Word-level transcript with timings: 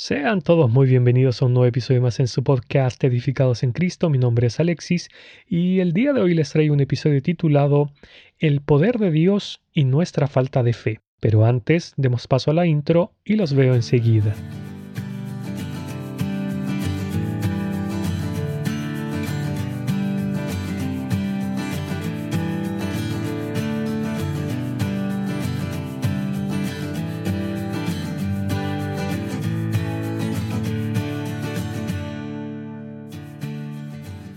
Sean 0.00 0.42
todos 0.42 0.70
muy 0.70 0.86
bienvenidos 0.86 1.42
a 1.42 1.46
un 1.46 1.54
nuevo 1.54 1.66
episodio 1.66 2.00
más 2.00 2.20
en 2.20 2.28
su 2.28 2.44
podcast 2.44 3.02
Edificados 3.02 3.64
en 3.64 3.72
Cristo. 3.72 4.08
Mi 4.10 4.18
nombre 4.18 4.46
es 4.46 4.60
Alexis 4.60 5.08
y 5.48 5.80
el 5.80 5.92
día 5.92 6.12
de 6.12 6.20
hoy 6.20 6.34
les 6.34 6.52
traigo 6.52 6.72
un 6.72 6.78
episodio 6.78 7.20
titulado 7.20 7.90
El 8.38 8.60
poder 8.60 8.98
de 8.98 9.10
Dios 9.10 9.60
y 9.72 9.86
nuestra 9.86 10.28
falta 10.28 10.62
de 10.62 10.72
fe. 10.72 11.00
Pero 11.18 11.44
antes, 11.44 11.94
demos 11.96 12.28
paso 12.28 12.52
a 12.52 12.54
la 12.54 12.64
intro 12.64 13.10
y 13.24 13.34
los 13.34 13.54
veo 13.54 13.74
enseguida. 13.74 14.36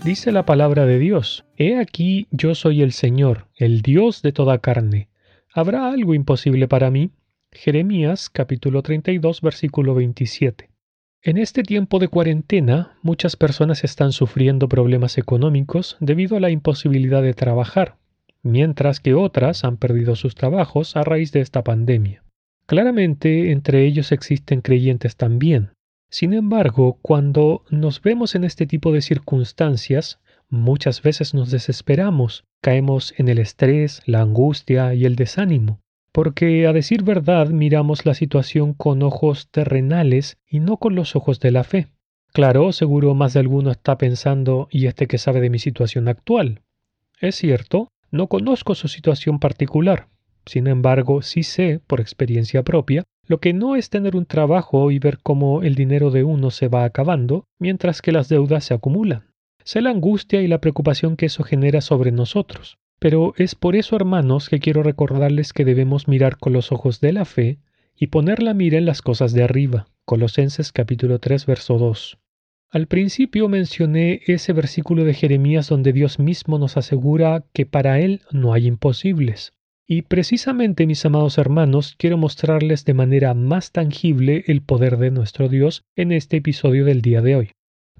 Dice 0.04 0.32
la 0.32 0.44
palabra 0.44 0.84
de 0.84 0.98
Dios, 0.98 1.44
He 1.56 1.78
aquí 1.78 2.26
yo 2.32 2.56
soy 2.56 2.82
el 2.82 2.90
Señor, 2.90 3.46
el 3.54 3.82
Dios 3.82 4.20
de 4.20 4.32
toda 4.32 4.58
carne. 4.58 5.08
¿Habrá 5.54 5.90
algo 5.90 6.12
imposible 6.14 6.66
para 6.66 6.90
mí? 6.90 7.12
Jeremías 7.52 8.28
capítulo 8.28 8.82
32 8.82 9.40
versículo 9.42 9.94
27. 9.94 10.70
En 11.22 11.38
este 11.38 11.62
tiempo 11.62 12.00
de 12.00 12.08
cuarentena, 12.08 12.98
muchas 13.02 13.36
personas 13.36 13.84
están 13.84 14.10
sufriendo 14.10 14.68
problemas 14.68 15.18
económicos 15.18 15.96
debido 16.00 16.36
a 16.36 16.40
la 16.40 16.50
imposibilidad 16.50 17.22
de 17.22 17.34
trabajar, 17.34 17.94
mientras 18.42 18.98
que 18.98 19.14
otras 19.14 19.62
han 19.62 19.76
perdido 19.76 20.16
sus 20.16 20.34
trabajos 20.34 20.96
a 20.96 21.04
raíz 21.04 21.30
de 21.30 21.42
esta 21.42 21.62
pandemia. 21.62 22.24
Claramente, 22.66 23.52
entre 23.52 23.86
ellos 23.86 24.10
existen 24.10 24.62
creyentes 24.62 25.14
también, 25.14 25.70
sin 26.12 26.34
embargo, 26.34 26.98
cuando 27.00 27.64
nos 27.70 28.02
vemos 28.02 28.34
en 28.34 28.44
este 28.44 28.66
tipo 28.66 28.92
de 28.92 29.00
circunstancias, 29.00 30.20
muchas 30.50 31.00
veces 31.00 31.32
nos 31.32 31.50
desesperamos, 31.50 32.44
caemos 32.60 33.14
en 33.16 33.28
el 33.28 33.38
estrés, 33.38 34.02
la 34.04 34.20
angustia 34.20 34.92
y 34.92 35.06
el 35.06 35.16
desánimo, 35.16 35.80
porque 36.12 36.66
a 36.66 36.74
decir 36.74 37.02
verdad 37.02 37.48
miramos 37.48 38.04
la 38.04 38.12
situación 38.12 38.74
con 38.74 39.02
ojos 39.02 39.48
terrenales 39.50 40.36
y 40.46 40.60
no 40.60 40.76
con 40.76 40.94
los 40.94 41.16
ojos 41.16 41.40
de 41.40 41.50
la 41.50 41.64
fe. 41.64 41.88
Claro, 42.34 42.72
seguro 42.72 43.14
más 43.14 43.32
de 43.32 43.40
alguno 43.40 43.70
está 43.70 43.96
pensando, 43.96 44.68
¿y 44.70 44.88
este 44.88 45.06
que 45.06 45.16
sabe 45.16 45.40
de 45.40 45.48
mi 45.48 45.58
situación 45.58 46.08
actual? 46.08 46.60
Es 47.20 47.36
cierto, 47.36 47.88
no 48.10 48.26
conozco 48.26 48.74
su 48.74 48.88
situación 48.88 49.38
particular. 49.38 50.08
Sin 50.44 50.66
embargo, 50.66 51.22
sí 51.22 51.42
sé, 51.42 51.80
por 51.86 52.02
experiencia 52.02 52.62
propia, 52.64 53.02
lo 53.26 53.38
que 53.38 53.52
no 53.52 53.76
es 53.76 53.88
tener 53.90 54.16
un 54.16 54.26
trabajo 54.26 54.90
y 54.90 54.98
ver 54.98 55.18
cómo 55.22 55.62
el 55.62 55.74
dinero 55.74 56.10
de 56.10 56.24
uno 56.24 56.50
se 56.50 56.68
va 56.68 56.84
acabando, 56.84 57.46
mientras 57.58 58.02
que 58.02 58.12
las 58.12 58.28
deudas 58.28 58.64
se 58.64 58.74
acumulan. 58.74 59.32
Sé 59.64 59.80
la 59.80 59.90
angustia 59.90 60.42
y 60.42 60.48
la 60.48 60.60
preocupación 60.60 61.16
que 61.16 61.26
eso 61.26 61.44
genera 61.44 61.80
sobre 61.80 62.10
nosotros. 62.10 62.78
Pero 62.98 63.34
es 63.36 63.54
por 63.54 63.76
eso, 63.76 63.96
hermanos, 63.96 64.48
que 64.48 64.60
quiero 64.60 64.82
recordarles 64.82 65.52
que 65.52 65.64
debemos 65.64 66.08
mirar 66.08 66.38
con 66.38 66.52
los 66.52 66.72
ojos 66.72 67.00
de 67.00 67.12
la 67.12 67.24
fe 67.24 67.58
y 67.96 68.08
poner 68.08 68.42
la 68.42 68.54
mira 68.54 68.78
en 68.78 68.86
las 68.86 69.02
cosas 69.02 69.32
de 69.32 69.42
arriba. 69.42 69.86
Colosenses 70.04 70.72
capítulo 70.72 71.18
3, 71.18 71.46
verso 71.46 71.78
2. 71.78 72.18
Al 72.70 72.86
principio 72.86 73.48
mencioné 73.48 74.22
ese 74.26 74.52
versículo 74.52 75.04
de 75.04 75.14
Jeremías 75.14 75.68
donde 75.68 75.92
Dios 75.92 76.18
mismo 76.18 76.58
nos 76.58 76.76
asegura 76.76 77.44
que 77.52 77.66
para 77.66 78.00
Él 78.00 78.22
no 78.30 78.52
hay 78.52 78.66
imposibles. 78.66 79.52
Y 79.86 80.02
precisamente, 80.02 80.86
mis 80.86 81.04
amados 81.04 81.38
hermanos, 81.38 81.96
quiero 81.98 82.16
mostrarles 82.16 82.84
de 82.84 82.94
manera 82.94 83.34
más 83.34 83.72
tangible 83.72 84.44
el 84.46 84.62
poder 84.62 84.96
de 84.96 85.10
nuestro 85.10 85.48
Dios 85.48 85.82
en 85.96 86.12
este 86.12 86.38
episodio 86.38 86.84
del 86.84 87.02
día 87.02 87.20
de 87.20 87.36
hoy. 87.36 87.50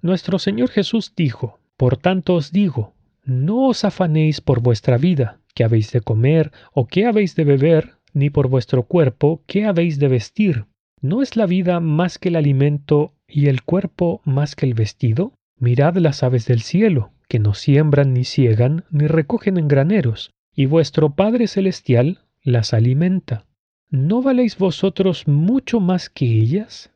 Nuestro 0.00 0.38
Señor 0.38 0.70
Jesús 0.70 1.12
dijo, 1.16 1.58
Por 1.76 1.96
tanto 1.96 2.34
os 2.34 2.52
digo, 2.52 2.94
no 3.24 3.68
os 3.68 3.84
afanéis 3.84 4.40
por 4.40 4.60
vuestra 4.60 4.98
vida, 4.98 5.40
qué 5.54 5.64
habéis 5.64 5.92
de 5.92 6.00
comer 6.00 6.50
o 6.72 6.86
qué 6.86 7.06
habéis 7.06 7.36
de 7.36 7.44
beber, 7.44 7.96
ni 8.14 8.30
por 8.30 8.48
vuestro 8.48 8.84
cuerpo, 8.84 9.42
qué 9.46 9.64
habéis 9.64 9.98
de 9.98 10.08
vestir. 10.08 10.66
¿No 11.00 11.22
es 11.22 11.36
la 11.36 11.46
vida 11.46 11.80
más 11.80 12.18
que 12.18 12.28
el 12.28 12.36
alimento 12.36 13.14
y 13.26 13.46
el 13.46 13.62
cuerpo 13.62 14.22
más 14.24 14.54
que 14.54 14.66
el 14.66 14.74
vestido? 14.74 15.34
Mirad 15.58 15.96
las 15.96 16.22
aves 16.22 16.46
del 16.46 16.62
cielo, 16.62 17.12
que 17.28 17.38
no 17.38 17.54
siembran 17.54 18.12
ni 18.12 18.24
ciegan, 18.24 18.84
ni 18.90 19.06
recogen 19.06 19.56
en 19.56 19.68
graneros, 19.68 20.32
y 20.54 20.66
vuestro 20.66 21.14
Padre 21.14 21.46
Celestial 21.46 22.20
las 22.42 22.74
alimenta. 22.74 23.46
¿No 23.90 24.22
valéis 24.22 24.58
vosotros 24.58 25.28
mucho 25.28 25.80
más 25.80 26.08
que 26.08 26.26
ellas? 26.26 26.90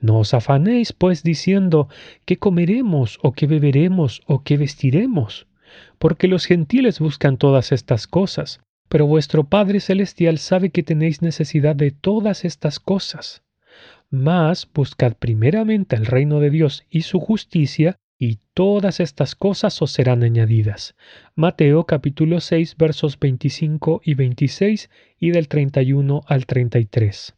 No 0.00 0.18
os 0.18 0.34
afanéis, 0.34 0.92
pues, 0.92 1.22
diciendo 1.22 1.88
qué 2.24 2.38
comeremos 2.38 3.18
o 3.22 3.32
qué 3.32 3.46
beberemos 3.46 4.22
o 4.26 4.42
qué 4.42 4.56
vestiremos, 4.56 5.46
porque 5.98 6.28
los 6.28 6.44
gentiles 6.44 7.00
buscan 7.00 7.36
todas 7.36 7.72
estas 7.72 8.06
cosas, 8.06 8.60
pero 8.88 9.06
vuestro 9.06 9.44
Padre 9.44 9.80
Celestial 9.80 10.38
sabe 10.38 10.70
que 10.70 10.82
tenéis 10.82 11.22
necesidad 11.22 11.74
de 11.74 11.90
todas 11.90 12.44
estas 12.44 12.78
cosas. 12.78 13.42
Mas 14.10 14.68
buscad 14.72 15.14
primeramente 15.14 15.96
el 15.96 16.06
reino 16.06 16.40
de 16.40 16.50
Dios 16.50 16.84
y 16.88 17.02
su 17.02 17.18
justicia, 17.18 17.98
y 18.18 18.38
todas 18.54 19.00
estas 19.00 19.34
cosas 19.34 19.80
os 19.82 19.92
serán 19.92 20.22
añadidas. 20.22 20.94
Mateo 21.34 21.84
capítulo 21.84 22.40
6 22.40 22.76
versos 22.76 23.18
25 23.18 24.00
y 24.04 24.14
26 24.14 24.90
y 25.18 25.30
del 25.30 25.48
31 25.48 26.22
al 26.26 26.46
33. 26.46 27.34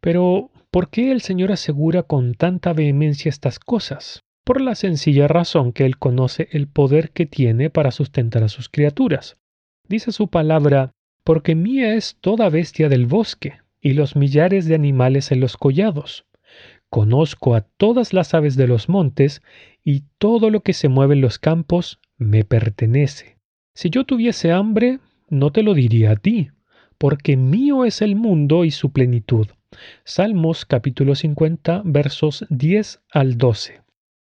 Pero, 0.00 0.50
¿por 0.70 0.90
qué 0.90 1.12
el 1.12 1.20
Señor 1.20 1.52
asegura 1.52 2.02
con 2.02 2.34
tanta 2.34 2.72
vehemencia 2.72 3.28
estas 3.28 3.58
cosas? 3.58 4.24
Por 4.44 4.60
la 4.60 4.74
sencilla 4.74 5.26
razón 5.28 5.72
que 5.72 5.84
Él 5.84 5.98
conoce 5.98 6.48
el 6.52 6.68
poder 6.68 7.10
que 7.10 7.26
tiene 7.26 7.70
para 7.70 7.90
sustentar 7.90 8.44
a 8.44 8.48
sus 8.48 8.68
criaturas. 8.68 9.36
Dice 9.88 10.12
su 10.12 10.28
palabra, 10.28 10.92
porque 11.24 11.54
mía 11.54 11.94
es 11.94 12.16
toda 12.20 12.48
bestia 12.48 12.88
del 12.88 13.06
bosque, 13.06 13.58
y 13.80 13.94
los 13.94 14.16
millares 14.16 14.66
de 14.66 14.74
animales 14.74 15.32
en 15.32 15.40
los 15.40 15.56
collados. 15.56 16.26
Conozco 16.88 17.54
a 17.54 17.62
todas 17.62 18.12
las 18.12 18.34
aves 18.34 18.56
de 18.56 18.68
los 18.68 18.88
montes, 18.88 19.42
y 19.86 20.02
todo 20.18 20.50
lo 20.50 20.62
que 20.62 20.72
se 20.72 20.88
mueve 20.88 21.14
en 21.14 21.20
los 21.20 21.38
campos 21.38 22.00
me 22.18 22.42
pertenece. 22.42 23.38
Si 23.72 23.88
yo 23.88 24.02
tuviese 24.02 24.50
hambre, 24.50 24.98
no 25.28 25.52
te 25.52 25.62
lo 25.62 25.74
diría 25.74 26.10
a 26.10 26.16
ti, 26.16 26.50
porque 26.98 27.36
mío 27.36 27.84
es 27.84 28.02
el 28.02 28.16
mundo 28.16 28.64
y 28.64 28.72
su 28.72 28.90
plenitud. 28.90 29.46
Salmos 30.02 30.64
capítulo 30.64 31.14
50 31.14 31.82
versos 31.84 32.44
10 32.50 33.00
al 33.12 33.38
12. 33.38 33.82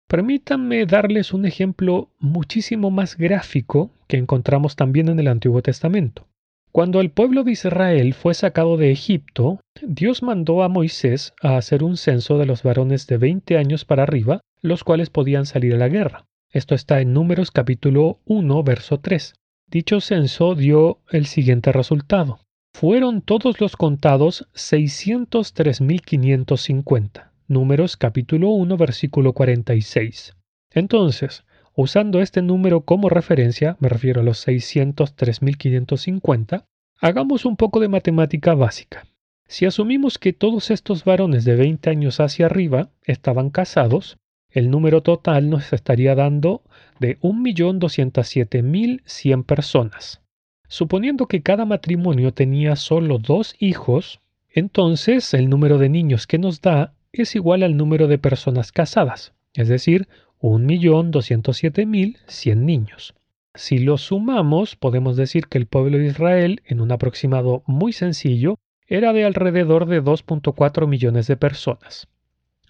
Permítanme 0.09 0.85
darles 0.85 1.33
un 1.33 1.47
ejemplo 1.47 2.11
muchísimo 2.19 2.91
más 2.91 3.17
gráfico 3.17 3.93
que 4.09 4.17
encontramos 4.17 4.75
también 4.75 5.11
en 5.11 5.21
el 5.21 5.29
Antiguo 5.29 5.63
Testamento. 5.63 6.27
Cuando 6.73 7.01
el 7.01 7.11
pueblo 7.11 7.45
de 7.45 7.53
Israel 7.53 8.15
fue 8.15 8.35
sacado 8.35 8.77
de 8.79 8.91
Egipto, 8.91 9.61
Dios 9.81 10.25
mandó 10.25 10.65
a 10.65 10.69
Moisés 10.69 11.35
a 11.41 11.57
hacer 11.57 11.85
un 11.85 11.97
censo 11.97 12.37
de 12.39 12.47
los 12.47 12.65
varones 12.65 13.07
de 13.07 13.17
20 13.17 13.59
años 13.59 13.85
para 13.85 14.03
arriba 14.03 14.41
los 14.63 14.85
cuales 14.85 15.11
podían 15.11 15.45
salir 15.45 15.75
a 15.75 15.79
la 15.79 15.89
guerra. 15.89 16.25
Esto 16.51 16.75
está 16.75 17.01
en 17.01 17.13
Números 17.13 17.51
capítulo 17.51 18.21
1, 18.27 18.63
verso 18.63 19.01
3. 19.01 19.35
Dicho 19.67 20.01
censo 20.01 20.55
dio 20.55 21.01
el 21.11 21.27
siguiente 21.27 21.73
resultado. 21.73 22.39
Fueron 22.73 23.23
todos 23.23 23.61
los 23.61 23.77
contados 23.77 24.47
603.550. 24.55 27.33
Números 27.49 27.97
capítulo 27.97 28.51
1, 28.51 28.77
versículo 28.77 29.33
46. 29.33 30.37
Entonces, 30.71 31.45
usando 31.75 32.21
este 32.21 32.41
número 32.41 32.83
como 32.83 33.09
referencia, 33.09 33.77
me 33.81 33.89
refiero 33.89 34.21
a 34.21 34.25
los 34.25 34.47
603.550, 34.47 36.67
hagamos 37.01 37.45
un 37.45 37.57
poco 37.57 37.81
de 37.81 37.89
matemática 37.89 38.55
básica. 38.55 39.09
Si 39.49 39.67
asumimos 39.67 40.19
que 40.19 40.33
todos 40.33 40.71
estos 40.71 41.03
varones 41.05 41.45
de 41.45 41.57
20 41.57 41.91
años 41.91 42.21
hacia 42.21 42.47
arriba 42.47 42.91
estaban 43.05 43.51
casados, 43.51 44.19
el 44.53 44.71
número 44.71 45.03
total 45.03 45.51
nos 45.51 45.73
estaría 45.73 46.15
dando 46.15 46.63
de 47.01 47.19
1.207.100 47.21 49.45
personas. 49.45 50.21
Suponiendo 50.69 51.27
que 51.27 51.43
cada 51.43 51.65
matrimonio 51.65 52.33
tenía 52.33 52.77
solo 52.77 53.19
dos 53.19 53.57
hijos, 53.59 54.21
entonces 54.51 55.35
el 55.35 55.51
número 55.51 55.79
de 55.79 55.89
niños 55.89 56.27
que 56.27 56.39
nos 56.39 56.61
da 56.61 56.93
es 57.13 57.35
igual 57.35 57.63
al 57.63 57.77
número 57.77 58.09
de 58.09 58.19
personas 58.19 58.73
casadas, 58.73 59.33
es 59.55 59.69
decir, 59.69 60.09
1.207.100 60.41 62.57
niños. 62.57 63.15
Si 63.55 63.79
lo 63.79 63.99
sumamos, 63.99 64.77
podemos 64.77 65.17
decir 65.17 65.47
que 65.47 65.59
el 65.59 65.67
pueblo 65.67 65.99
de 65.99 66.07
Israel, 66.07 66.63
en 66.65 66.81
un 66.81 66.91
aproximado 66.91 67.63
muy 67.67 67.93
sencillo, 67.93 68.59
era 68.87 69.13
de 69.13 69.25
alrededor 69.25 69.87
de 69.87 70.03
2.4 70.03 70.87
millones 70.87 71.27
de 71.27 71.37
personas. 71.37 72.09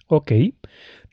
Ok, 0.07 0.31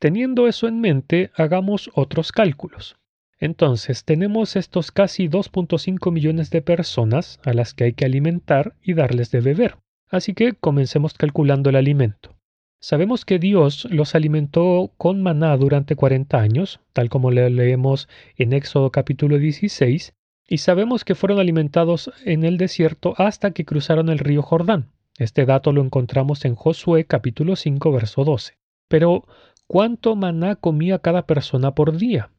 Teniendo 0.00 0.48
eso 0.48 0.66
en 0.66 0.80
mente, 0.80 1.30
hagamos 1.36 1.90
otros 1.92 2.32
cálculos. 2.32 2.96
Entonces, 3.38 4.06
tenemos 4.06 4.56
estos 4.56 4.92
casi 4.92 5.28
2.5 5.28 6.10
millones 6.10 6.48
de 6.48 6.62
personas 6.62 7.38
a 7.44 7.52
las 7.52 7.74
que 7.74 7.84
hay 7.84 7.92
que 7.92 8.06
alimentar 8.06 8.74
y 8.82 8.94
darles 8.94 9.30
de 9.30 9.42
beber. 9.42 9.76
Así 10.08 10.32
que 10.32 10.54
comencemos 10.54 11.12
calculando 11.12 11.68
el 11.68 11.76
alimento. 11.76 12.34
Sabemos 12.80 13.26
que 13.26 13.38
Dios 13.38 13.86
los 13.90 14.14
alimentó 14.14 14.90
con 14.96 15.22
maná 15.22 15.54
durante 15.58 15.96
40 15.96 16.40
años, 16.40 16.80
tal 16.94 17.10
como 17.10 17.30
le 17.30 17.50
leemos 17.50 18.08
en 18.36 18.54
Éxodo 18.54 18.90
capítulo 18.90 19.36
16, 19.36 20.14
y 20.48 20.58
sabemos 20.58 21.04
que 21.04 21.14
fueron 21.14 21.40
alimentados 21.40 22.10
en 22.24 22.44
el 22.44 22.56
desierto 22.56 23.12
hasta 23.18 23.50
que 23.50 23.66
cruzaron 23.66 24.08
el 24.08 24.18
río 24.18 24.40
Jordán. 24.40 24.92
Este 25.18 25.44
dato 25.44 25.74
lo 25.74 25.82
encontramos 25.82 26.46
en 26.46 26.54
Josué 26.54 27.04
capítulo 27.04 27.54
5 27.54 27.92
verso 27.92 28.24
12. 28.24 28.54
Pero, 28.90 29.24
¿cuánto 29.70 30.16
maná 30.16 30.56
comía 30.56 30.98
cada 30.98 31.28
persona 31.28 31.76
por 31.76 31.96
día? 31.96 32.30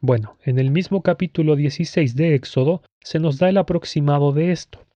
Bueno, 0.00 0.38
en 0.42 0.58
el 0.58 0.70
mismo 0.70 1.02
capítulo 1.02 1.56
16 1.56 2.16
de 2.16 2.34
Éxodo 2.34 2.80
se 3.00 3.18
nos 3.18 3.38
da 3.38 3.50
el 3.50 3.58
aproximado 3.58 4.32
de 4.32 4.50
esto. 4.50 4.86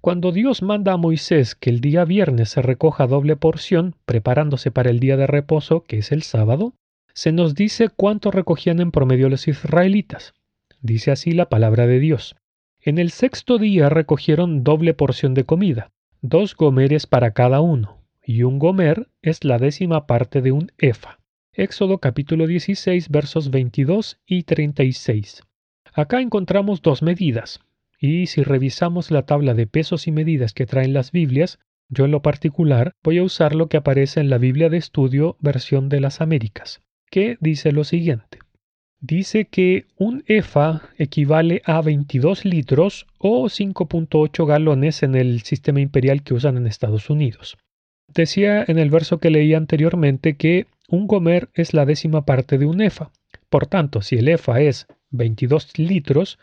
Cuando 0.00 0.32
Dios 0.32 0.62
manda 0.62 0.94
a 0.94 0.96
Moisés 0.96 1.54
que 1.54 1.68
el 1.68 1.82
día 1.82 2.06
viernes 2.06 2.48
se 2.48 2.62
recoja 2.62 3.06
doble 3.06 3.36
porción, 3.36 3.94
preparándose 4.06 4.70
para 4.70 4.88
el 4.88 5.00
día 5.00 5.18
de 5.18 5.26
reposo, 5.26 5.84
que 5.84 5.98
es 5.98 6.12
el 6.12 6.22
sábado, 6.22 6.72
se 7.12 7.30
nos 7.30 7.54
dice 7.54 7.90
cuánto 7.90 8.30
recogían 8.30 8.80
en 8.80 8.90
promedio 8.90 9.28
los 9.28 9.48
israelitas. 9.48 10.32
Dice 10.80 11.10
así 11.10 11.32
la 11.32 11.50
palabra 11.50 11.86
de 11.86 11.98
Dios. 11.98 12.36
En 12.80 12.96
el 12.96 13.10
sexto 13.10 13.58
día 13.58 13.90
recogieron 13.90 14.64
doble 14.64 14.94
porción 14.94 15.34
de 15.34 15.44
comida, 15.44 15.90
dos 16.22 16.56
gomeres 16.56 17.06
para 17.06 17.32
cada 17.32 17.60
uno, 17.60 18.01
y 18.24 18.44
un 18.44 18.58
gomer 18.58 19.08
es 19.20 19.44
la 19.44 19.58
décima 19.58 20.06
parte 20.06 20.40
de 20.42 20.52
un 20.52 20.70
efa. 20.78 21.18
Éxodo 21.52 21.98
capítulo 21.98 22.46
16 22.46 23.08
versos 23.10 23.50
22 23.50 24.18
y 24.26 24.44
36. 24.44 25.42
Acá 25.92 26.20
encontramos 26.20 26.82
dos 26.82 27.02
medidas, 27.02 27.60
y 27.98 28.26
si 28.26 28.42
revisamos 28.42 29.10
la 29.10 29.26
tabla 29.26 29.54
de 29.54 29.66
pesos 29.66 30.06
y 30.06 30.12
medidas 30.12 30.54
que 30.54 30.66
traen 30.66 30.94
las 30.94 31.12
Biblias, 31.12 31.58
yo 31.88 32.06
en 32.06 32.10
lo 32.10 32.22
particular 32.22 32.94
voy 33.02 33.18
a 33.18 33.22
usar 33.22 33.54
lo 33.54 33.68
que 33.68 33.76
aparece 33.76 34.20
en 34.20 34.30
la 34.30 34.38
Biblia 34.38 34.70
de 34.70 34.78
estudio 34.78 35.36
versión 35.40 35.88
de 35.88 36.00
las 36.00 36.20
Américas, 36.20 36.80
que 37.10 37.36
dice 37.40 37.70
lo 37.72 37.84
siguiente. 37.84 38.38
Dice 39.00 39.46
que 39.46 39.86
un 39.96 40.22
EFA 40.26 40.82
equivale 40.96 41.60
a 41.64 41.82
22 41.82 42.44
litros 42.44 43.06
o 43.18 43.44
5.8 43.44 44.46
galones 44.46 45.02
en 45.02 45.16
el 45.16 45.42
sistema 45.42 45.80
imperial 45.80 46.22
que 46.22 46.34
usan 46.34 46.56
en 46.56 46.66
Estados 46.66 47.10
Unidos. 47.10 47.58
Decía 48.14 48.62
en 48.68 48.78
el 48.78 48.90
verso 48.90 49.18
que 49.18 49.30
leí 49.30 49.54
anteriormente 49.54 50.36
que 50.36 50.66
un 50.88 51.06
gomer 51.06 51.48
es 51.54 51.72
la 51.72 51.86
décima 51.86 52.26
parte 52.26 52.58
de 52.58 52.66
un 52.66 52.82
EFA. 52.82 53.10
Por 53.48 53.66
tanto, 53.66 54.02
si 54.02 54.16
el 54.16 54.28
EFA 54.28 54.60
es 54.60 54.86
22 55.10 55.78
litros, 55.78 56.38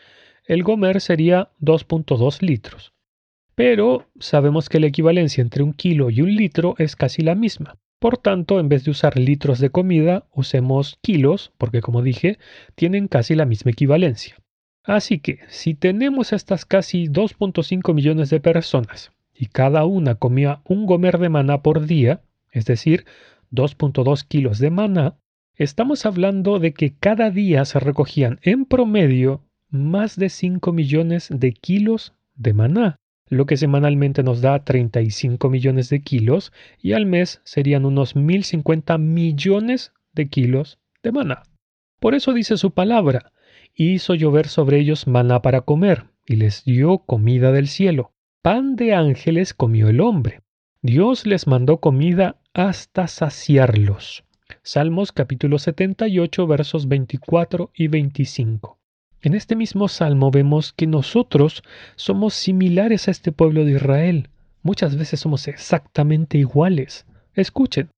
el 0.46 0.64
Gomer 0.64 1.00
sería 1.00 1.50
2.2 1.62 2.42
litros. 2.42 2.94
Pero 3.54 4.08
sabemos 4.20 4.68
que 4.68 4.80
la 4.80 4.88
equivalencia 4.88 5.44
entre 5.44 5.62
un 5.62 5.74
kilo 5.74 6.10
y 6.10 6.22
un 6.22 6.34
litro 6.34 6.74
es 6.80 6.96
casi 6.96 7.22
la 7.22 7.36
misma. 7.36 7.78
Por 8.00 8.18
tanto, 8.18 8.60
en 8.60 8.68
vez 8.68 8.84
de 8.86 8.92
usar 8.92 9.20
litros 9.20 9.60
de 9.60 9.70
comida, 9.70 10.26
usemos 10.34 10.98
kilos, 11.02 11.52
porque 11.60 11.82
como 11.82 12.02
dije, 12.02 12.40
tienen 12.74 13.08
casi 13.08 13.36
la 13.36 13.46
misma 13.46 13.72
equivalencia. 13.72 14.38
Así 14.84 15.20
que, 15.20 15.40
si 15.50 15.76
tenemos 15.76 16.34
estas 16.34 16.66
casi 16.66 17.08
2.5 17.08 17.94
millones 17.94 18.32
de 18.32 18.40
personas 18.40 19.12
y 19.40 19.46
cada 19.46 19.86
una 19.86 20.16
comía 20.16 20.60
un 20.66 20.86
gomer 20.86 21.18
de 21.18 21.30
maná 21.30 21.64
por 21.64 21.86
día, 21.86 22.22
es 22.52 22.66
decir, 22.66 23.06
2.2 23.52 24.28
kilos 24.28 24.60
de 24.60 24.70
maná, 24.70 25.16
estamos 25.56 26.06
hablando 26.06 26.60
de 26.60 26.74
que 26.74 26.94
cada 26.94 27.32
día 27.32 27.64
se 27.64 27.80
recogían 27.80 28.40
en 28.42 28.66
promedio 28.66 29.46
más 29.70 30.18
de 30.18 30.28
5 30.28 30.74
millones 30.74 31.30
de 31.32 31.54
kilos 31.54 32.14
de 32.36 32.52
maná, 32.52 32.98
lo 33.30 33.46
que 33.46 33.56
semanalmente 33.56 34.24
nos 34.24 34.42
da 34.42 34.66
35 34.66 35.50
millones 35.50 35.90
de 35.90 36.02
kilos 36.02 36.52
y 36.82 36.92
al 36.92 37.06
mes 37.06 37.40
serían 37.46 37.86
unos 37.86 38.18
1050 38.18 38.98
millones 38.98 39.94
de 40.12 40.28
kilos 40.28 40.80
de 41.02 41.14
maná. 41.14 41.44
Por 42.02 42.14
eso 42.14 42.34
dice 42.34 42.58
su 42.58 42.72
palabra, 42.72 43.32
hizo 43.74 44.16
llover 44.16 44.50
sobre 44.50 44.80
ellos 44.80 45.08
maná 45.08 45.42
para 45.42 45.62
comer 45.62 46.08
y 46.26 46.36
les 46.36 46.66
dio 46.66 46.98
comida 46.98 47.54
del 47.54 47.70
cielo. 47.70 48.12
Pan 48.42 48.78
de 48.78 48.94
ángeles 48.94 49.54
comió 49.54 49.90
el 49.90 50.00
hombre. 50.00 50.40
Dios 50.82 51.26
les 51.26 51.46
mandó 51.46 51.82
comida 51.82 52.38
hasta 52.54 53.10
saciarlos. 53.10 54.24
Salmos 54.64 55.12
capítulo 55.12 55.60
78 55.60 56.48
versos 56.48 56.88
24 56.88 57.70
y 57.76 57.90
25. 57.90 58.80
En 59.20 59.34
este 59.34 59.58
mismo 59.58 59.90
salmo 59.90 60.32
vemos 60.32 60.72
que 60.72 60.88
nosotros 60.88 61.64
somos 61.98 62.34
similares 62.34 63.10
a 63.10 63.12
este 63.12 63.34
pueblo 63.34 63.66
de 63.66 63.74
Israel. 63.74 64.30
Muchas 64.64 64.96
veces 64.96 65.20
somos 65.20 65.50
exactamente 65.50 66.38
iguales. 66.38 67.06
Escuchen. 67.34 67.90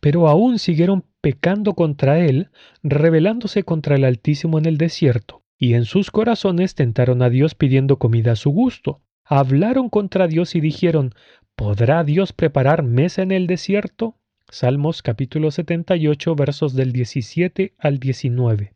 Pero 0.00 0.28
aún 0.28 0.58
siguieron 0.58 1.04
pecando 1.22 1.72
contra 1.72 2.18
él, 2.18 2.50
rebelándose 2.82 3.62
contra 3.62 3.96
el 3.96 4.04
Altísimo 4.04 4.58
en 4.58 4.66
el 4.66 4.76
desierto, 4.76 5.42
y 5.58 5.72
en 5.72 5.86
sus 5.86 6.10
corazones 6.10 6.74
tentaron 6.74 7.22
a 7.22 7.30
Dios 7.30 7.54
pidiendo 7.54 7.96
comida 7.96 8.32
a 8.32 8.36
su 8.36 8.50
gusto. 8.50 9.00
Hablaron 9.26 9.88
contra 9.88 10.26
Dios 10.28 10.54
y 10.54 10.60
dijeron, 10.60 11.14
¿podrá 11.54 12.04
Dios 12.04 12.32
preparar 12.32 12.82
mesa 12.82 13.22
en 13.22 13.32
el 13.32 13.46
desierto? 13.46 14.16
Salmos 14.48 15.02
capítulo 15.02 15.50
78 15.50 16.34
versos 16.34 16.74
del 16.74 16.92
17 16.92 17.74
al 17.78 17.98
19. 17.98 18.74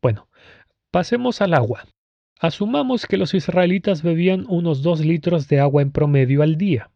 Bueno, 0.00 0.28
Pasemos 0.92 1.40
al 1.40 1.54
agua. 1.54 1.86
Asumamos 2.38 3.06
que 3.06 3.16
los 3.16 3.32
israelitas 3.32 4.02
bebían 4.02 4.44
unos 4.46 4.82
dos 4.82 5.00
litros 5.00 5.48
de 5.48 5.58
agua 5.58 5.80
en 5.80 5.90
promedio 5.90 6.42
al 6.42 6.58
día, 6.58 6.90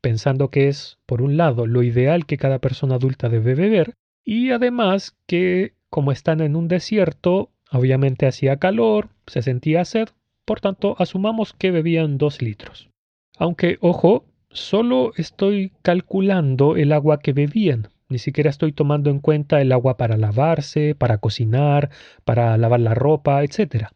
pensando 0.00 0.50
que 0.50 0.66
es, 0.66 0.98
por 1.06 1.22
un 1.22 1.36
lado, 1.36 1.68
lo 1.68 1.84
ideal 1.84 2.26
que 2.26 2.38
cada 2.38 2.58
persona 2.58 2.96
adulta 2.96 3.28
debe 3.28 3.54
beber, 3.54 3.94
y 4.24 4.50
además 4.50 5.16
que, 5.28 5.74
como 5.90 6.10
están 6.10 6.40
en 6.40 6.56
un 6.56 6.66
desierto, 6.66 7.52
obviamente 7.70 8.26
hacía 8.26 8.56
calor, 8.56 9.10
se 9.28 9.42
sentía 9.42 9.84
sed, 9.84 10.08
por 10.46 10.60
tanto, 10.60 10.94
asumamos 10.98 11.52
que 11.52 11.72
bebían 11.72 12.18
dos 12.18 12.40
litros. 12.40 12.88
Aunque, 13.36 13.78
ojo, 13.80 14.24
solo 14.48 15.12
estoy 15.16 15.72
calculando 15.82 16.76
el 16.76 16.92
agua 16.92 17.18
que 17.18 17.32
bebían, 17.32 17.88
ni 18.08 18.18
siquiera 18.18 18.48
estoy 18.48 18.72
tomando 18.72 19.10
en 19.10 19.18
cuenta 19.18 19.60
el 19.60 19.72
agua 19.72 19.96
para 19.96 20.16
lavarse, 20.16 20.94
para 20.94 21.18
cocinar, 21.18 21.90
para 22.24 22.56
lavar 22.56 22.80
la 22.80 22.94
ropa, 22.94 23.42
etc. 23.42 23.88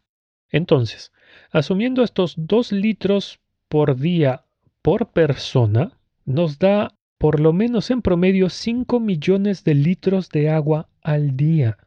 Entonces, 0.49 1.13
asumiendo 1.51 2.03
estos 2.03 2.35
dos 2.37 2.73
litros 2.73 3.39
por 3.69 3.97
día 3.97 4.43
por 4.81 5.07
persona, 5.07 5.97
nos 6.25 6.59
da 6.59 6.93
por 7.17 7.39
lo 7.39 7.53
menos 7.53 7.91
en 7.91 8.01
promedio 8.01 8.49
5 8.49 8.99
millones 8.99 9.63
de 9.63 9.75
litros 9.75 10.29
de 10.29 10.49
agua 10.49 10.89
al 11.01 11.37
día. 11.37 11.77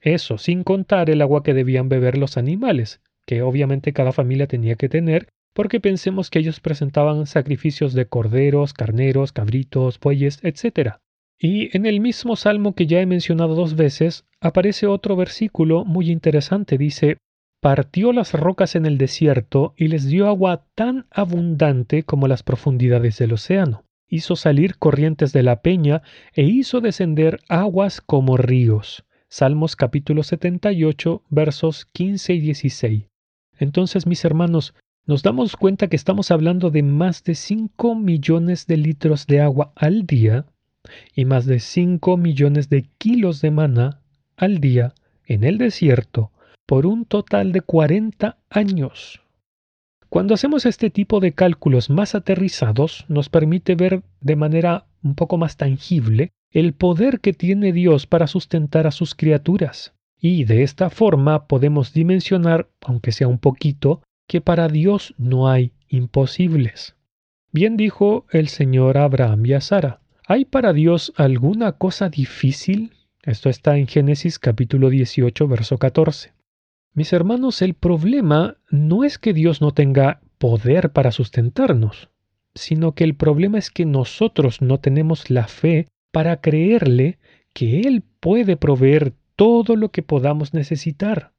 Eso 0.00 0.38
sin 0.38 0.64
contar 0.64 1.10
el 1.10 1.20
agua 1.20 1.42
que 1.42 1.52
debían 1.52 1.90
beber 1.90 2.16
los 2.16 2.38
animales, 2.38 3.02
que 3.30 3.42
obviamente 3.42 3.92
cada 3.92 4.10
familia 4.10 4.48
tenía 4.48 4.74
que 4.74 4.88
tener, 4.88 5.28
porque 5.54 5.78
pensemos 5.78 6.30
que 6.30 6.40
ellos 6.40 6.58
presentaban 6.58 7.26
sacrificios 7.26 7.94
de 7.94 8.06
corderos, 8.06 8.74
carneros, 8.74 9.30
cabritos, 9.30 10.00
bueyes, 10.00 10.40
etc. 10.42 10.94
Y 11.38 11.76
en 11.76 11.86
el 11.86 12.00
mismo 12.00 12.34
salmo 12.34 12.74
que 12.74 12.88
ya 12.88 13.00
he 13.00 13.06
mencionado 13.06 13.54
dos 13.54 13.76
veces, 13.76 14.24
aparece 14.40 14.88
otro 14.88 15.14
versículo 15.14 15.84
muy 15.84 16.10
interesante. 16.10 16.76
Dice, 16.76 17.18
partió 17.60 18.12
las 18.12 18.34
rocas 18.34 18.74
en 18.74 18.84
el 18.84 18.98
desierto 18.98 19.74
y 19.76 19.86
les 19.86 20.08
dio 20.08 20.26
agua 20.26 20.66
tan 20.74 21.06
abundante 21.12 22.02
como 22.02 22.26
las 22.26 22.42
profundidades 22.42 23.16
del 23.18 23.34
océano. 23.34 23.84
Hizo 24.08 24.34
salir 24.34 24.76
corrientes 24.76 25.32
de 25.32 25.44
la 25.44 25.62
peña 25.62 26.02
e 26.34 26.42
hizo 26.42 26.80
descender 26.80 27.38
aguas 27.48 28.00
como 28.00 28.36
ríos. 28.36 29.04
Salmos 29.28 29.76
capítulo 29.76 30.24
78 30.24 31.22
versos 31.30 31.86
15 31.92 32.34
y 32.34 32.40
16. 32.40 33.09
Entonces, 33.60 34.06
mis 34.06 34.24
hermanos, 34.24 34.74
nos 35.06 35.22
damos 35.22 35.54
cuenta 35.54 35.88
que 35.88 35.96
estamos 35.96 36.30
hablando 36.30 36.70
de 36.70 36.82
más 36.82 37.22
de 37.24 37.34
5 37.34 37.94
millones 37.94 38.66
de 38.66 38.78
litros 38.78 39.26
de 39.26 39.40
agua 39.40 39.72
al 39.76 40.06
día 40.06 40.46
y 41.14 41.26
más 41.26 41.46
de 41.46 41.60
5 41.60 42.16
millones 42.16 42.70
de 42.70 42.88
kilos 42.98 43.40
de 43.42 43.50
maná 43.50 44.00
al 44.36 44.58
día 44.58 44.94
en 45.26 45.44
el 45.44 45.58
desierto 45.58 46.32
por 46.66 46.86
un 46.86 47.04
total 47.04 47.52
de 47.52 47.60
40 47.60 48.38
años. 48.48 49.20
Cuando 50.08 50.34
hacemos 50.34 50.64
este 50.64 50.88
tipo 50.88 51.20
de 51.20 51.32
cálculos 51.32 51.90
más 51.90 52.14
aterrizados, 52.14 53.04
nos 53.08 53.28
permite 53.28 53.74
ver 53.74 54.02
de 54.20 54.36
manera 54.36 54.86
un 55.02 55.14
poco 55.14 55.36
más 55.36 55.56
tangible 55.56 56.32
el 56.50 56.72
poder 56.72 57.20
que 57.20 57.32
tiene 57.32 57.72
Dios 57.72 58.06
para 58.06 58.26
sustentar 58.26 58.86
a 58.86 58.90
sus 58.90 59.14
criaturas. 59.14 59.92
Y 60.20 60.44
de 60.44 60.62
esta 60.62 60.90
forma 60.90 61.46
podemos 61.46 61.92
dimensionar, 61.92 62.68
aunque 62.82 63.12
sea 63.12 63.28
un 63.28 63.38
poquito, 63.38 64.02
que 64.28 64.40
para 64.40 64.68
Dios 64.68 65.14
no 65.18 65.48
hay 65.48 65.72
imposibles. 65.88 66.94
Bien 67.52 67.76
dijo 67.76 68.26
el 68.30 68.48
Señor 68.48 68.98
Abraham 68.98 69.46
y 69.46 69.54
a 69.54 69.60
Sara, 69.60 70.00
¿Hay 70.32 70.44
para 70.44 70.72
Dios 70.72 71.12
alguna 71.16 71.72
cosa 71.72 72.08
difícil? 72.08 72.92
Esto 73.24 73.48
está 73.48 73.76
en 73.76 73.88
Génesis 73.88 74.38
capítulo 74.38 74.88
18, 74.88 75.48
verso 75.48 75.76
14. 75.76 76.34
Mis 76.94 77.12
hermanos, 77.12 77.62
el 77.62 77.74
problema 77.74 78.56
no 78.70 79.02
es 79.02 79.18
que 79.18 79.32
Dios 79.32 79.60
no 79.60 79.72
tenga 79.72 80.20
poder 80.38 80.92
para 80.92 81.10
sustentarnos, 81.10 82.10
sino 82.54 82.94
que 82.94 83.02
el 83.02 83.16
problema 83.16 83.58
es 83.58 83.72
que 83.72 83.86
nosotros 83.86 84.62
no 84.62 84.78
tenemos 84.78 85.30
la 85.30 85.48
fe 85.48 85.88
para 86.12 86.40
creerle 86.40 87.18
que 87.52 87.80
Él 87.80 88.04
puede 88.20 88.56
proveer 88.56 89.14
todo 89.40 89.74
lo 89.74 89.88
que 89.88 90.02
podamos 90.02 90.52
necesitar. 90.52 91.32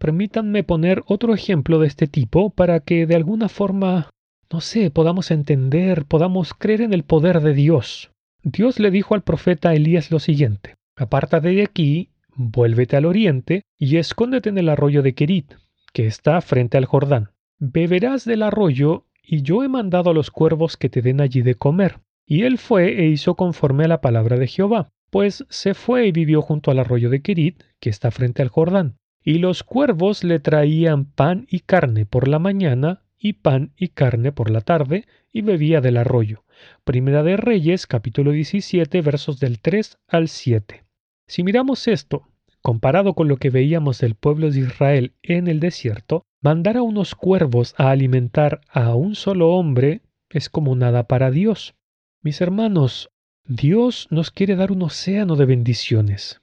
Permítanme 0.00 0.64
poner 0.64 1.04
otro 1.06 1.32
ejemplo 1.32 1.78
de 1.78 1.86
este 1.86 2.08
tipo 2.08 2.50
para 2.50 2.80
que 2.80 3.06
de 3.06 3.14
alguna 3.14 3.48
forma, 3.48 4.10
no 4.52 4.60
sé, 4.60 4.90
podamos 4.90 5.30
entender, 5.30 6.06
podamos 6.06 6.54
creer 6.54 6.80
en 6.80 6.92
el 6.92 7.04
poder 7.04 7.40
de 7.40 7.54
Dios. 7.54 8.10
Dios 8.42 8.80
le 8.80 8.90
dijo 8.90 9.14
al 9.14 9.22
profeta 9.22 9.72
Elías 9.72 10.10
lo 10.10 10.18
siguiente, 10.18 10.74
apártate 10.96 11.50
de 11.50 11.62
aquí, 11.62 12.10
vuélvete 12.34 12.96
al 12.96 13.04
oriente 13.04 13.62
y 13.78 13.98
escóndete 13.98 14.48
en 14.48 14.58
el 14.58 14.68
arroyo 14.68 15.00
de 15.00 15.14
Kerit, 15.14 15.54
que 15.92 16.06
está 16.06 16.40
frente 16.40 16.78
al 16.78 16.86
Jordán. 16.86 17.30
Beberás 17.60 18.24
del 18.24 18.42
arroyo 18.42 19.04
y 19.22 19.42
yo 19.42 19.62
he 19.62 19.68
mandado 19.68 20.10
a 20.10 20.14
los 20.14 20.32
cuervos 20.32 20.76
que 20.76 20.88
te 20.88 21.00
den 21.00 21.20
allí 21.20 21.42
de 21.42 21.54
comer. 21.54 22.00
Y 22.26 22.42
él 22.42 22.58
fue 22.58 23.04
e 23.04 23.06
hizo 23.06 23.36
conforme 23.36 23.84
a 23.84 23.88
la 23.88 24.00
palabra 24.00 24.36
de 24.36 24.48
Jehová, 24.48 24.90
pues 25.10 25.44
se 25.48 25.74
fue 25.74 26.06
y 26.06 26.12
vivió 26.12 26.42
junto 26.42 26.70
al 26.70 26.78
arroyo 26.78 27.10
de 27.10 27.20
Kerit, 27.20 27.62
que 27.80 27.90
está 27.90 28.10
frente 28.10 28.42
al 28.42 28.48
Jordán. 28.48 28.96
Y 29.22 29.38
los 29.38 29.62
cuervos 29.62 30.24
le 30.24 30.38
traían 30.40 31.04
pan 31.04 31.46
y 31.50 31.60
carne 31.60 32.06
por 32.06 32.28
la 32.28 32.38
mañana, 32.38 33.02
y 33.18 33.34
pan 33.34 33.72
y 33.76 33.88
carne 33.88 34.32
por 34.32 34.50
la 34.50 34.62
tarde, 34.62 35.04
y 35.32 35.42
bebía 35.42 35.80
del 35.80 35.98
arroyo. 35.98 36.44
Primera 36.84 37.22
de 37.22 37.36
Reyes, 37.36 37.86
capítulo 37.86 38.30
17, 38.30 39.02
versos 39.02 39.40
del 39.40 39.60
3 39.60 39.98
al 40.08 40.28
7. 40.28 40.84
Si 41.26 41.44
miramos 41.44 41.86
esto, 41.86 42.26
comparado 42.62 43.14
con 43.14 43.28
lo 43.28 43.36
que 43.36 43.50
veíamos 43.50 43.98
del 44.00 44.14
pueblo 44.14 44.50
de 44.50 44.60
Israel 44.60 45.12
en 45.22 45.48
el 45.48 45.60
desierto, 45.60 46.24
mandar 46.40 46.76
a 46.76 46.82
unos 46.82 47.14
cuervos 47.14 47.74
a 47.76 47.90
alimentar 47.90 48.60
a 48.70 48.94
un 48.94 49.14
solo 49.14 49.50
hombre 49.50 50.02
es 50.30 50.48
como 50.48 50.76
nada 50.76 51.04
para 51.04 51.30
Dios. 51.30 51.74
Mis 52.22 52.40
hermanos, 52.40 53.10
Dios 53.52 54.06
nos 54.10 54.30
quiere 54.30 54.54
dar 54.54 54.70
un 54.70 54.80
océano 54.82 55.34
de 55.34 55.44
bendiciones, 55.44 56.40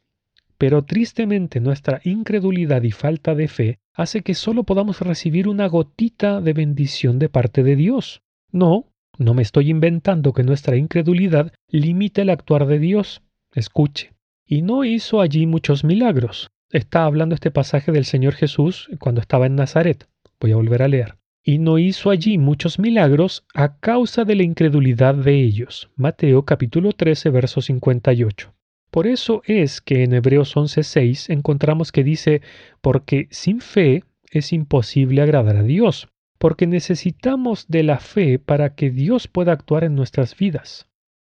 pero 0.58 0.84
tristemente 0.84 1.62
nuestra 1.62 2.02
incredulidad 2.04 2.84
y 2.84 2.92
falta 2.92 3.34
de 3.34 3.48
fe 3.48 3.80
hace 3.94 4.24
que 4.24 4.34
solo 4.34 4.66
podamos 4.66 5.00
recibir 5.00 5.48
una 5.48 5.68
gotita 5.68 6.42
de 6.42 6.52
bendición 6.52 7.18
de 7.18 7.30
parte 7.30 7.64
de 7.64 7.78
Dios. 7.78 8.24
No, 8.52 8.88
no 9.18 9.34
me 9.34 9.42
estoy 9.42 9.70
inventando 9.70 10.34
que 10.34 10.44
nuestra 10.44 10.76
incredulidad 10.76 11.54
limite 11.70 12.24
el 12.24 12.30
actuar 12.30 12.66
de 12.66 12.78
Dios. 12.78 13.22
Escuche. 13.54 14.12
Y 14.46 14.62
no 14.62 14.84
hizo 14.84 15.22
allí 15.22 15.46
muchos 15.46 15.86
milagros. 15.86 16.52
Está 16.72 17.06
hablando 17.06 17.36
este 17.36 17.52
pasaje 17.52 17.94
del 17.94 18.04
Señor 18.04 18.34
Jesús 18.34 18.90
cuando 19.00 19.22
estaba 19.22 19.46
en 19.46 19.56
Nazaret. 19.56 20.10
Voy 20.42 20.52
a 20.52 20.58
volver 20.58 20.84
a 20.84 20.90
leer. 20.90 21.16
Y 21.50 21.60
no 21.60 21.80
hizo 21.80 22.10
allí 22.10 22.38
muchos 22.38 22.78
milagros 22.78 23.46
a 23.54 23.78
causa 23.80 24.26
de 24.26 24.36
la 24.36 24.44
incredulidad 24.44 25.16
de 25.16 25.42
ellos. 25.42 25.90
Mateo 25.96 26.44
capítulo 26.44 26.92
13, 26.92 27.30
verso 27.30 27.62
58. 27.62 28.54
Por 28.92 29.08
eso 29.08 29.42
es 29.46 29.80
que 29.80 30.04
en 30.04 30.14
Hebreos 30.14 30.58
11:6 30.58 31.30
encontramos 31.30 31.94
que 31.94 32.04
dice, 32.04 32.42
porque 32.82 33.30
sin 33.32 33.62
fe 33.62 34.04
es 34.30 34.52
imposible 34.52 35.22
agradar 35.22 35.56
a 35.56 35.64
Dios, 35.64 36.10
porque 36.38 36.68
necesitamos 36.68 37.70
de 37.70 37.84
la 37.84 38.00
fe 38.00 38.40
para 38.40 38.76
que 38.76 38.90
Dios 38.92 39.30
pueda 39.30 39.54
actuar 39.54 39.86
en 39.86 39.96
nuestras 39.96 40.36
vidas. 40.36 40.90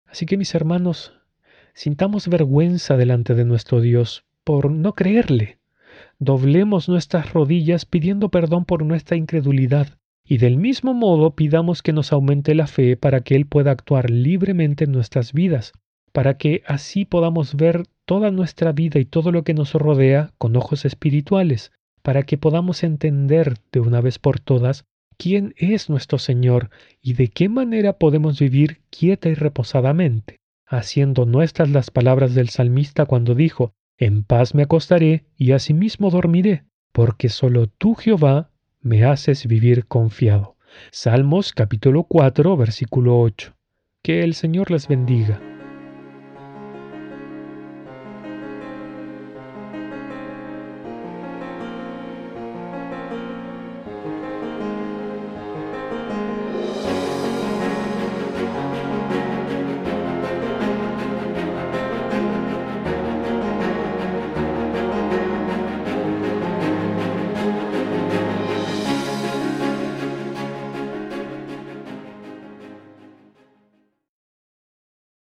Así 0.06 0.25
que 0.25 0.36
mis 0.36 0.53
hermanos, 0.53 1.13
sintamos 1.74 2.27
vergüenza 2.27 2.98
delante 2.98 3.34
de 3.34 3.46
nuestro 3.46 3.80
Dios 3.80 4.25
por 4.44 4.72
no 4.72 4.91
creerle. 4.91 5.60
Doblemos 6.20 6.89
nuestras 6.89 7.32
rodillas 7.32 7.86
pidiendo 7.86 8.27
perdón 8.27 8.65
por 8.65 8.84
nuestra 8.84 9.15
incredulidad 9.15 10.00
y 10.32 10.38
del 10.38 10.56
mismo 10.56 10.94
modo 10.94 11.36
pidamos 11.36 11.84
que 11.84 11.92
nos 11.92 12.14
aumente 12.14 12.56
la 12.56 12.66
fe 12.66 12.96
para 12.96 13.20
que 13.20 13.36
Él 13.36 13.46
pueda 13.46 13.72
actuar 13.72 14.10
libremente 14.10 14.86
en 14.86 14.94
nuestras 14.94 15.34
vidas, 15.34 15.74
para 16.14 16.38
que 16.38 16.64
así 16.66 17.04
podamos 17.04 17.58
ver 17.58 17.84
toda 18.06 18.32
nuestra 18.32 18.72
vida 18.72 19.02
y 19.02 19.04
todo 19.04 19.34
lo 19.34 19.44
que 19.44 19.54
nos 19.54 19.74
rodea 19.74 20.32
con 20.38 20.56
ojos 20.56 20.86
espirituales, 20.86 21.74
para 22.02 22.24
que 22.24 22.38
podamos 22.38 22.86
entender 22.86 23.56
de 23.74 23.82
una 23.82 24.00
vez 24.00 24.20
por 24.20 24.40
todas 24.40 24.86
quién 25.18 25.54
es 25.58 25.90
nuestro 25.90 26.18
Señor 26.18 26.70
y 27.02 27.16
de 27.16 27.28
qué 27.28 27.50
manera 27.50 27.98
podemos 27.98 28.40
vivir 28.40 28.80
quieta 28.90 29.28
y 29.28 29.34
reposadamente, 29.34 30.38
haciendo 30.66 31.26
nuestras 31.26 31.70
las 31.72 31.92
palabras 31.92 32.34
del 32.34 32.48
salmista 32.48 33.06
cuando 33.06 33.36
dijo, 33.36 33.74
En 33.98 34.24
paz 34.24 34.56
me 34.56 34.64
acostaré 34.64 35.26
y 35.36 35.52
asimismo 35.52 36.10
dormiré, 36.10 36.64
porque 36.94 37.28
solo 37.28 37.68
tú, 37.68 37.96
Jehová, 37.96 38.50
me 38.82 39.06
haces 39.06 39.46
vivir 39.48 39.86
confiado. 39.86 40.56
Salmos 40.92 41.54
capítulo 41.54 42.04
4, 42.04 42.58
versículo 42.58 43.20
8. 43.20 43.56
Que 44.02 44.24
el 44.24 44.34
Señor 44.34 44.72
les 44.72 44.88
bendiga. 44.88 45.50